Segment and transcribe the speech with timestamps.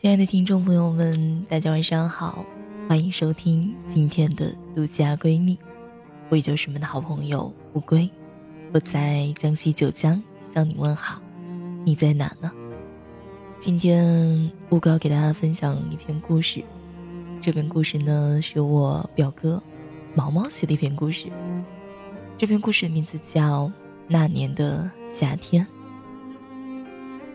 [0.00, 2.46] 亲爱的听众朋友们，大家晚上好，
[2.88, 5.58] 欢迎收听今天的独家闺蜜，
[6.30, 8.08] 我依旧是你们的好朋友乌龟，
[8.72, 10.22] 我在江西九江
[10.54, 11.20] 向你问好，
[11.84, 12.50] 你在哪呢？
[13.58, 16.64] 今天乌龟要给大家分享一篇故事，
[17.42, 19.62] 这篇故事呢是我表哥
[20.14, 21.26] 毛毛写的一篇故事，
[22.38, 23.66] 这篇故事的名字叫
[24.08, 25.62] 《那年的夏天》。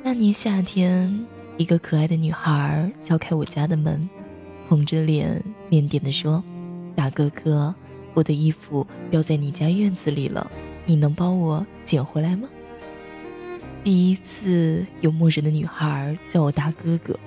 [0.01, 1.27] 那年夏天。
[1.57, 4.09] 一个可爱的女孩敲开我家的门，
[4.67, 6.43] 红着脸腼腆地说
[6.95, 7.73] ：“大哥哥，
[8.13, 10.51] 我的衣服掉在你家院子里了，
[10.85, 12.49] 你能帮我捡回来吗？”
[13.85, 17.17] 第一次有陌生的女孩叫我大哥哥，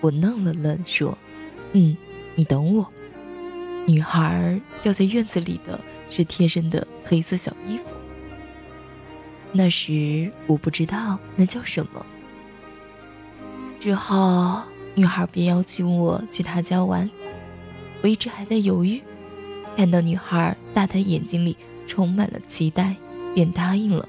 [0.00, 1.18] 我愣了愣，说
[1.72, 1.96] ：“嗯，
[2.36, 2.86] 你等我。”
[3.88, 5.80] 女孩掉在院子里的
[6.10, 7.84] 是贴身的黑色小衣服，
[9.52, 12.06] 那时我不知道那叫什么。
[13.78, 14.62] 之后，
[14.94, 17.08] 女孩便邀请我去她家玩。
[18.02, 19.02] 我一直还在犹豫，
[19.76, 22.96] 看到女孩大大眼睛里充满了期待，
[23.34, 24.08] 便答应了。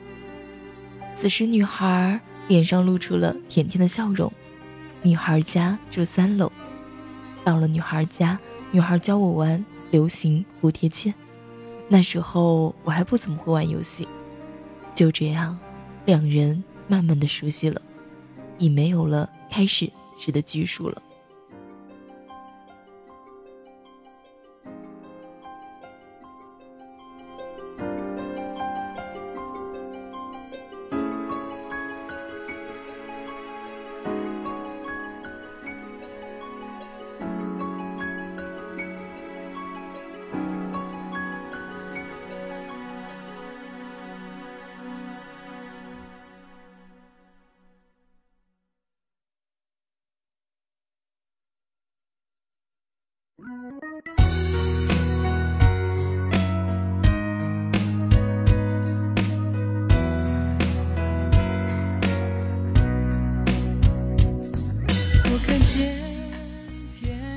[1.16, 4.32] 此时，女孩脸上露出了甜甜的笑容。
[5.04, 6.52] 女孩家住三楼。
[7.44, 8.38] 到了女孩家，
[8.72, 11.14] 女孩教我玩流行蝴蝶剑。
[11.88, 14.08] 那时候我还不怎么会玩游戏。
[14.94, 15.58] 就这样，
[16.06, 17.82] 两人慢慢的熟悉了，
[18.60, 19.30] 已没有了。
[19.50, 21.02] 开始时的拘束了。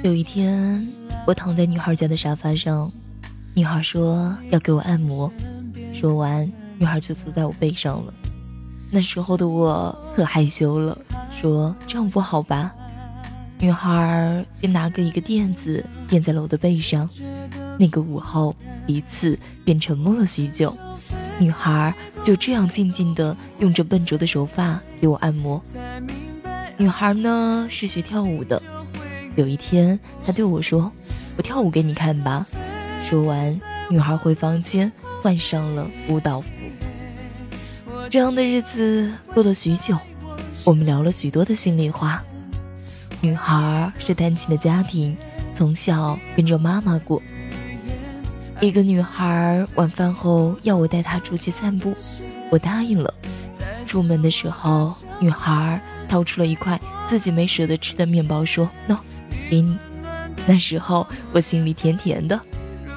[0.03, 0.89] 有一天，
[1.27, 2.91] 我躺在女孩家的沙发上，
[3.55, 5.31] 女孩说要给我按摩，
[5.93, 8.15] 说完，女孩就坐在我背上了。
[8.91, 10.97] 那时候的我可害羞了，
[11.31, 12.75] 说这样不好吧？
[13.61, 17.09] 女孩便拿个一个垫子垫在了我的背上。
[17.79, 18.57] 那个午后，
[18.87, 20.77] 彼此便沉默了许久。
[21.39, 25.63] 女孩就这样静静地用着笨拙的手法给我按摩。
[26.77, 28.63] 女孩呢是学跳舞的。
[29.37, 30.91] 有一天，她对我说
[31.37, 32.47] ：“我跳舞给你看吧。”
[33.09, 33.59] 说完，
[33.91, 34.91] 女孩回房间
[35.23, 36.49] 换上了舞蹈服。
[38.11, 39.97] 这样的日子过了许久，
[40.65, 42.23] 我们聊了许多的心里话。
[43.23, 45.17] 女孩是单亲的家庭，
[45.55, 47.23] 从小跟着妈妈过。
[48.61, 51.95] 一个女孩晚饭后要我带她出去散步，
[52.51, 53.13] 我答应了。
[53.87, 58.97] 出门的时候，女孩掏出了一块自己没舍得吃的面包，说：“喏。”
[59.51, 59.77] 给你，
[60.47, 62.41] 那时候我心里甜甜的，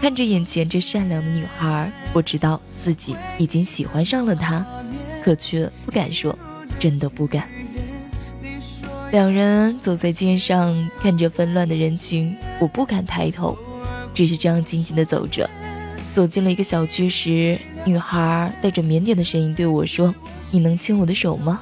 [0.02, 4.66] 看着眼前这善良的女孩，我知道自己已经喜欢上了她，
[5.24, 6.38] 可却不敢说，
[6.80, 7.48] 真的不敢。
[9.14, 13.56] 两人走在街上，看着纷乱的人群，我不敢抬头，
[14.12, 15.48] 只是这样静静的走着。
[16.16, 20.16] 走进了一个小区时，女孩带着腼腆的声音对我说
[20.50, 21.62] ：“你能牵我的手吗？”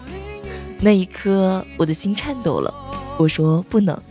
[0.80, 2.74] 那一刻，我的心颤抖了。
[3.18, 4.02] 我说：“不能。”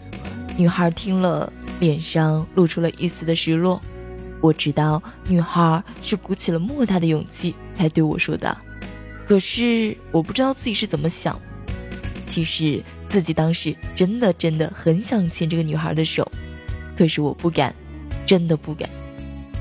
[0.58, 1.50] 女孩听了，
[1.80, 3.80] 脸上露出了一丝的失落。
[4.42, 8.54] 我知道，女孩是鼓起了莫大的勇气才对我说的。
[9.26, 11.40] 可是，我不知道自己是怎么想。
[12.28, 16.26] 其实，自己当时真的真的很想牵这个女孩的手，
[16.96, 17.74] 可是我不敢，
[18.24, 18.88] 真的不敢。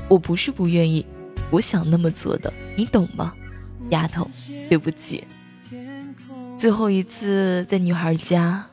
[0.08, 1.04] 我不是不愿意，
[1.50, 3.34] 我想那么做的，你懂吗，
[3.90, 4.30] 丫头？
[4.68, 5.24] 对不起。
[6.56, 8.64] 最后一次在女孩家。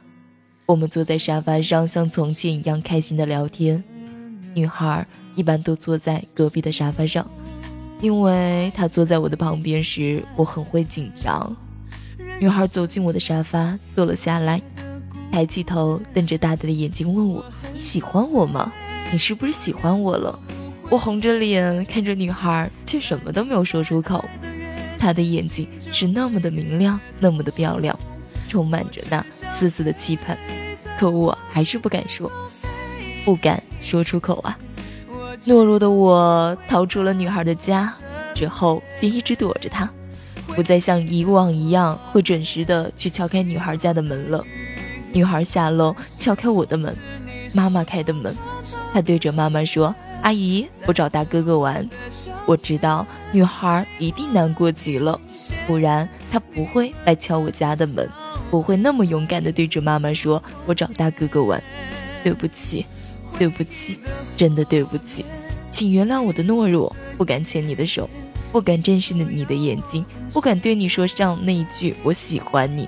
[0.68, 3.84] 我们坐在沙发上，像从前一样开心的聊天。
[4.53, 7.26] 女孩一般都坐在隔壁的沙发上，
[8.02, 11.56] 因为她坐在我的旁边时，我很会紧张。
[12.39, 14.61] 女孩走进我的沙发，坐了下来，
[15.31, 17.43] 抬起头，瞪着大大的眼睛问我
[17.73, 18.72] ：“你喜欢我吗？
[19.11, 20.37] 你是不是喜欢我了？”
[20.89, 24.23] 我红着脸看着女孩，却什么都没有说出口。
[24.99, 27.97] 她的眼睛是那么的明亮，那么的漂亮。
[28.47, 30.37] 充满着那丝丝的期盼，
[30.97, 32.31] 可我还是不敢说，
[33.25, 34.57] 不敢说出口啊！
[35.41, 37.93] 懦弱的我逃出了女孩的家，
[38.34, 39.91] 之后便一直躲着她，
[40.55, 44.44] 不再像以往一样会准时的去敲开女孩家的门了。
[45.14, 46.96] 女孩下楼敲开我的门，
[47.53, 48.35] 妈妈开的门。
[48.94, 51.88] 她对着妈妈说：“阿姨，我找大哥哥玩。”
[52.46, 55.20] 我知道女孩一定难过极了，
[55.66, 58.09] 不然她不会来敲我家的门，
[58.49, 61.61] 不会那么勇敢的对着妈妈说：“我找大哥哥玩。”
[62.23, 62.85] 对不起，
[63.38, 63.99] 对不起，
[64.35, 65.26] 真的对不起，
[65.72, 68.09] 请原谅我的懦弱，不敢牵你的手，
[68.52, 72.88] 不敢正视你的眼睛，不敢对你说上那一句“我喜欢你”。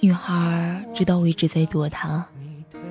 [0.00, 2.26] 女孩知道我一直在躲她，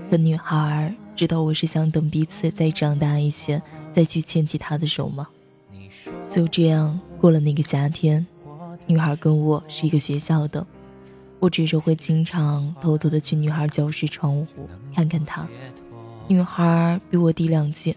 [0.09, 5.27] 可女孩知道我是想等彼此再长大一些，再去牵起她的手吗？
[6.29, 8.25] 就这样过了那个夏天，
[8.85, 10.65] 女孩跟我是一个学校的，
[11.39, 15.47] 我只是会经常偷偷的去女孩教室窗户看看她。
[16.27, 17.95] 女孩比我低两届，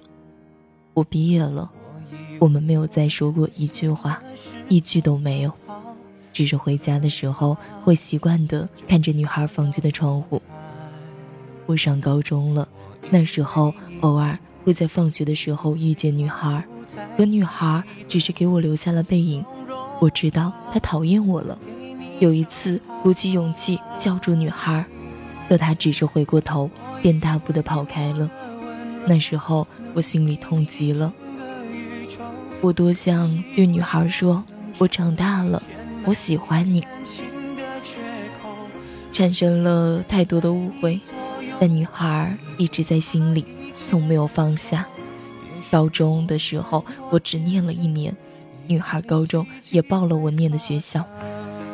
[0.92, 1.70] 我毕业了，
[2.40, 4.20] 我们没有再说过一句话，
[4.68, 5.52] 一句都没有。
[6.32, 10.40] 只是回家的时候会习惯的看着女孩房间的窗户。
[11.66, 12.68] 我上高中了，
[13.10, 16.64] 那时候偶尔会在放学的时候遇见女孩，
[17.16, 19.44] 可女孩只是给我留下了背影。
[20.00, 21.58] 我知道她讨厌我了。
[22.20, 24.84] 有一次鼓起勇气叫住女孩，
[25.48, 26.70] 可她只是回过头，
[27.02, 28.30] 便大步的跑开了。
[29.06, 31.12] 那时候我心里痛极了。
[32.60, 34.42] 我多想对女孩说，
[34.78, 35.62] 我长大了。
[36.04, 36.84] 我喜欢你，
[39.12, 41.00] 产生了太多的误会，
[41.60, 43.44] 但女孩一直在心里，
[43.86, 44.86] 从没有放下。
[45.70, 48.16] 高中的时候，我只念了一年，
[48.66, 51.04] 女孩高中也报了我念的学校，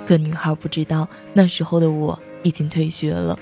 [0.07, 3.39] 可女孩不知道那时候的我已经退学了。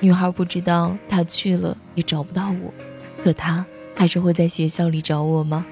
[0.00, 2.74] 女孩不知道她去了也找不到我，
[3.22, 3.64] 可她
[3.94, 5.64] 还是会在学校里找我吗？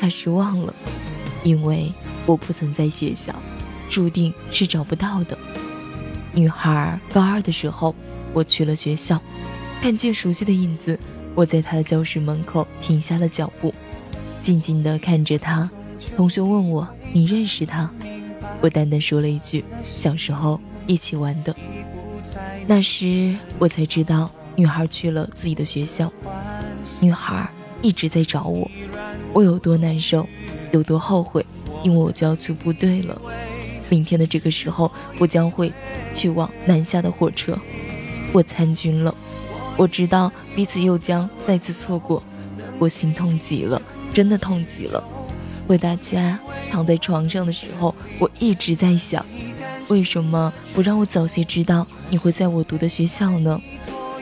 [0.00, 0.72] 她失望了，
[1.42, 1.92] 因为
[2.24, 3.34] 我不曾在学校。
[3.88, 5.36] 注定是找不到的。
[6.32, 7.94] 女孩高二的时候，
[8.32, 9.20] 我去了学校，
[9.80, 10.98] 看见熟悉的影子，
[11.34, 13.74] 我在她的教室门口停下了脚步，
[14.42, 15.68] 静静地看着她。
[16.16, 17.90] 同学问我：“你认识她？”
[18.60, 21.54] 我淡淡说了一句：“小时候一起玩的。”
[22.66, 26.12] 那时我才知道，女孩去了自己的学校，
[27.00, 27.48] 女孩
[27.80, 28.70] 一直在找我，
[29.32, 30.26] 我有多难受，
[30.72, 31.44] 有多后悔，
[31.82, 33.20] 因为我就要去部队了。
[33.88, 35.72] 明天的这个时候，我将会
[36.14, 37.56] 去往南下的火车。
[38.32, 39.14] 我参军了，
[39.76, 42.22] 我知道彼此又将再次错过，
[42.78, 43.80] 我心痛极了，
[44.12, 45.02] 真的痛极了。
[45.66, 46.38] 回到家，
[46.70, 49.24] 躺在床上的时候，我一直在想，
[49.88, 53.60] 为什么不让我早些知道你会在我读的学校呢？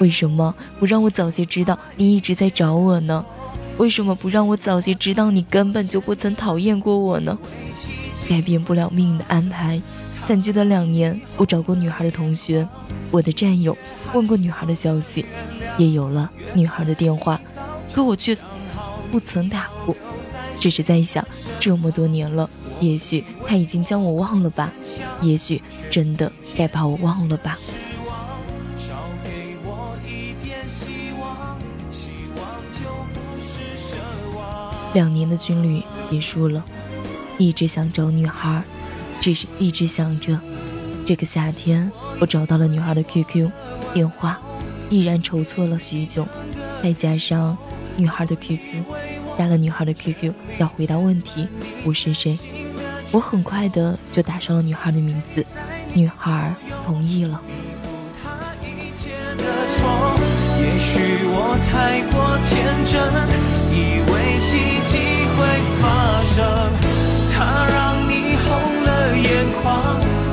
[0.00, 3.25] 为什么不让我早些知道你一直在找我呢？
[3.76, 7.37] 为什么不让我早些知道你根本就不曾讨厌过我呢？
[8.28, 9.81] 改变不了命运的安排。
[10.26, 12.66] 惨剧的两年，我找过女孩的同学，
[13.11, 13.76] 我的战友，
[14.14, 15.26] 问过女孩的消息，
[15.76, 17.38] 也有了女孩的电话，
[17.93, 18.37] 可我却
[19.12, 19.95] 不曾打过。
[20.59, 21.26] 只是在想，
[21.61, 22.49] 这么多年了，
[22.81, 24.73] 也许他已经将我忘了吧？
[25.21, 27.59] 也许真的该把我忘了吧？
[34.95, 36.64] 两年的军旅结束了。
[37.37, 38.62] 一直想找女孩，
[39.21, 40.38] 只是一直想着。
[41.07, 43.50] 这个夏天，我找到了女孩的 QQ
[43.93, 44.38] 电话，
[44.88, 46.26] 依然筹措了许久。
[46.83, 47.57] 再加上
[47.97, 48.83] 女孩的 QQ，
[49.37, 51.49] 加了女孩的 QQ，要回答问题，
[51.85, 52.38] 我是谁？
[53.11, 55.45] 我很快的就打上了女孩的名字，
[55.93, 56.55] 女孩
[56.87, 57.41] 同意了。
[60.57, 62.53] 也许我太过天
[62.87, 62.95] 真，
[63.73, 65.14] 以为奇迹。
[65.35, 65.41] 会
[65.81, 66.94] 发生
[67.37, 70.24] 他让你红了眼眶。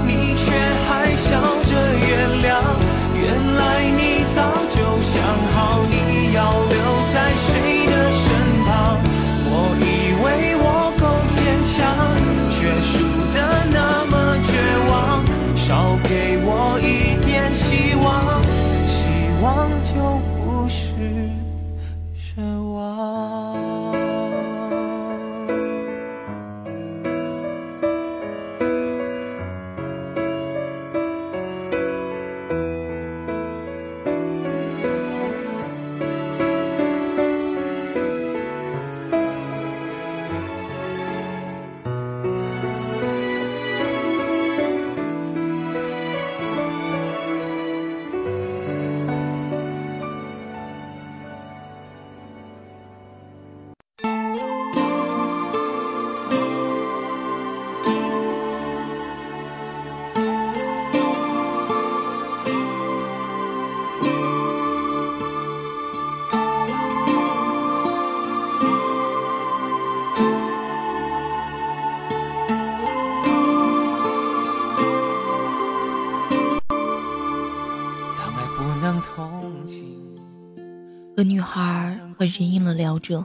[83.01, 83.23] 这，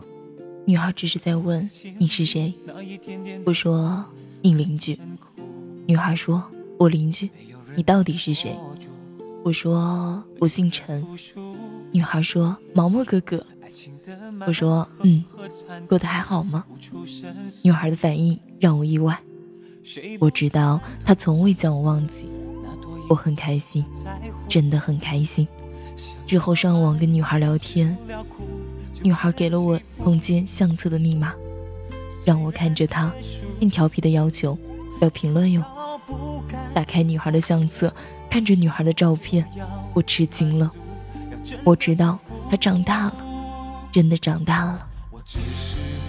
[0.65, 1.69] 女孩只是在问
[1.99, 2.53] 你是谁。
[3.45, 4.05] 我说
[4.43, 4.99] 你邻居。
[5.87, 6.43] 女孩说
[6.79, 7.31] 我邻居，
[7.77, 8.57] 你到底是谁？
[9.45, 11.05] 我说我姓陈。
[11.93, 13.45] 女孩说毛毛哥哥。
[14.47, 15.23] 我说嗯，
[15.87, 16.65] 过得还好吗？
[17.63, 19.19] 女孩的反应让我意外。
[20.19, 22.27] 我知道她从未将我忘记，
[23.11, 23.85] 我很开心，
[24.49, 25.47] 真的很开心。
[26.27, 27.97] 之后上网跟女孩聊天，
[29.07, 31.33] 女孩给了我空间相册的密码，
[32.25, 33.13] 让我看着她，
[33.57, 34.59] 并调皮的要求
[35.01, 35.63] 要评论哟。
[36.75, 37.95] 打开女孩的相册，
[38.29, 39.47] 看着女孩的照片，
[39.95, 40.73] 我吃惊了。
[41.63, 42.19] 我知道
[42.51, 43.15] 她长大了，
[43.93, 44.85] 真的长大了。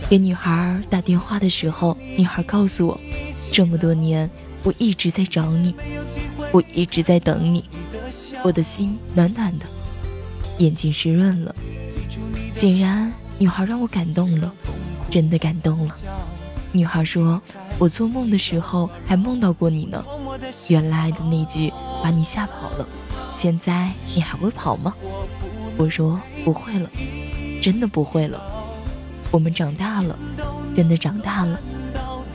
[0.10, 3.00] 给女孩打电话的时候，女孩告诉我，
[3.54, 4.28] 这么多年
[4.64, 5.76] 我一直在找你，
[6.52, 7.64] 我一直在等你，
[8.44, 9.68] 我的心暖暖的。
[10.58, 11.56] 眼睛湿润了，
[12.54, 14.54] 显然女孩让我感动了，
[15.10, 15.96] 真的感动了。
[16.72, 17.42] 女孩说
[17.80, 20.04] ：“我做梦的时候还梦到过你呢，
[20.68, 21.72] 原来的那句
[22.04, 22.88] 把你吓跑了，
[23.38, 24.94] 现在你还会跑吗？”
[25.78, 26.90] 我说：“不会了，
[27.62, 28.42] 真的不会了。
[29.32, 30.18] 我们长大了，
[30.76, 31.60] 真的长大了。”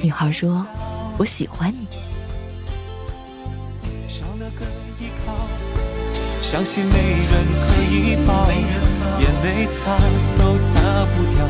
[0.01, 0.67] 女孩说
[1.19, 1.87] ：“我喜欢你。”
[6.53, 9.97] 相信没人可以抱，眼泪擦
[10.37, 11.49] 都擦不掉，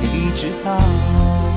[0.00, 1.53] 你知道。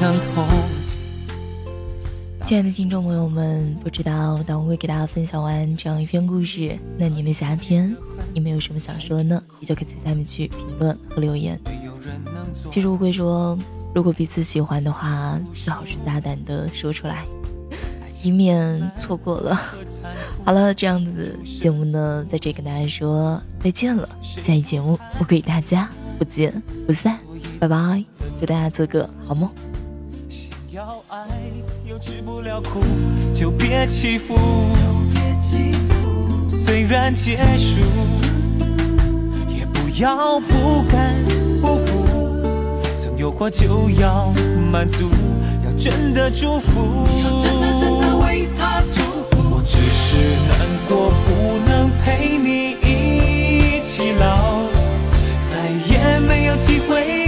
[0.00, 0.46] 能同
[2.46, 7.94] 亲爱的听众朋友们，不知道当我会给大家分享完这样一篇故事，那年的夏天，
[8.32, 9.42] 你们有什么想说呢？
[9.58, 11.60] 你就可以在下面去评论和留言。
[12.70, 13.58] 其实我会说，
[13.92, 17.26] 如果彼此喜欢的话，最好是大胆的说出来，
[18.24, 19.60] 以免错过了。
[20.44, 24.08] 好了，这样子节目呢，在这跟大家说再见了。
[24.22, 27.18] 下一节目我给大家不见不散，
[27.58, 28.02] 拜拜，
[28.40, 29.50] 祝大家做个好梦。
[30.70, 31.26] 要爱
[31.86, 32.82] 又吃不了苦，
[33.32, 34.36] 就别欺负。
[36.46, 37.80] 虽然结束，
[39.48, 41.14] 也不要不甘
[41.62, 42.06] 不服。
[42.98, 44.30] 曾有过就要
[44.70, 45.08] 满足，
[45.64, 47.06] 要真的祝福。
[49.50, 54.60] 我只是难过，不能陪你一起老，
[55.42, 55.56] 再
[55.88, 57.27] 也没有机会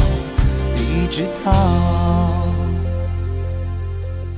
[1.11, 2.47] 知道。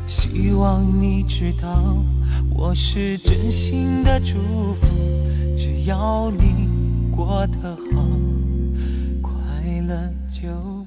[0.08, 2.03] 希望你知道，
[2.50, 4.88] 我是真心的祝福，
[5.56, 6.68] 只要你
[7.15, 8.01] 过得好，
[9.22, 9.36] 快
[9.88, 10.83] 乐就。